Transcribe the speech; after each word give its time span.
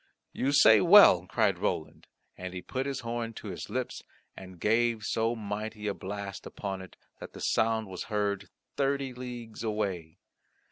"You 0.33 0.51
say 0.51 0.81
well," 0.81 1.27
cried 1.27 1.59
Roland, 1.59 2.07
and 2.35 2.55
he 2.55 2.63
put 2.63 2.87
his 2.87 3.01
horn 3.01 3.33
to 3.33 3.49
his 3.49 3.69
lips, 3.69 4.01
and 4.35 4.59
gave 4.59 5.03
so 5.03 5.35
mighty 5.35 5.85
a 5.85 5.93
blast 5.93 6.47
upon 6.47 6.81
it, 6.81 6.95
that 7.19 7.33
the 7.33 7.39
sound 7.39 7.85
was 7.85 8.05
heard 8.05 8.49
thirty 8.75 9.13
leagues 9.13 9.63
away. 9.63 10.17